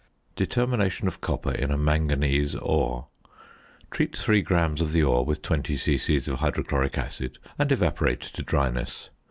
[0.35, 3.05] ~Determination of Copper in a Manganese Ore.~
[3.91, 6.15] Treat 3 grams of the ore with 20 c.c.
[6.17, 9.11] of hydrochloric acid, and evaporate to dryness.